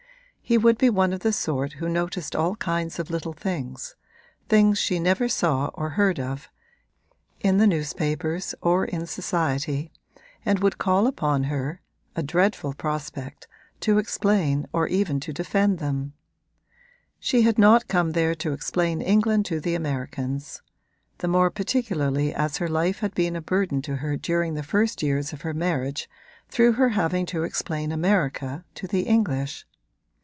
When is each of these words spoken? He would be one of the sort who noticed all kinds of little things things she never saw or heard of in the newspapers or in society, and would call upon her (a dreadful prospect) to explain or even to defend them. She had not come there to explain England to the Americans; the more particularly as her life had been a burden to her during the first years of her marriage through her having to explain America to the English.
He 0.43 0.57
would 0.57 0.77
be 0.77 0.89
one 0.89 1.13
of 1.13 1.21
the 1.21 1.31
sort 1.31 1.71
who 1.73 1.87
noticed 1.87 2.35
all 2.35 2.57
kinds 2.57 2.99
of 2.99 3.09
little 3.09 3.31
things 3.31 3.95
things 4.49 4.77
she 4.77 4.99
never 4.99 5.29
saw 5.29 5.67
or 5.75 5.91
heard 5.91 6.19
of 6.19 6.49
in 7.39 7.57
the 7.57 7.65
newspapers 7.65 8.53
or 8.61 8.83
in 8.83 9.07
society, 9.07 9.93
and 10.45 10.59
would 10.59 10.77
call 10.77 11.07
upon 11.07 11.45
her 11.45 11.79
(a 12.17 12.21
dreadful 12.23 12.73
prospect) 12.73 13.47
to 13.79 13.97
explain 13.97 14.67
or 14.73 14.89
even 14.89 15.21
to 15.21 15.31
defend 15.31 15.79
them. 15.79 16.11
She 17.17 17.43
had 17.43 17.57
not 17.57 17.87
come 17.87 18.11
there 18.11 18.35
to 18.35 18.51
explain 18.51 19.01
England 19.01 19.45
to 19.45 19.61
the 19.61 19.73
Americans; 19.75 20.61
the 21.19 21.29
more 21.29 21.49
particularly 21.49 22.33
as 22.33 22.57
her 22.57 22.67
life 22.67 22.99
had 22.99 23.15
been 23.15 23.37
a 23.37 23.41
burden 23.41 23.81
to 23.83 23.95
her 23.95 24.17
during 24.17 24.55
the 24.55 24.63
first 24.63 25.01
years 25.01 25.31
of 25.31 25.43
her 25.43 25.53
marriage 25.53 26.09
through 26.49 26.73
her 26.73 26.89
having 26.89 27.25
to 27.27 27.45
explain 27.45 27.93
America 27.93 28.65
to 28.75 28.85
the 28.85 29.03
English. 29.03 29.65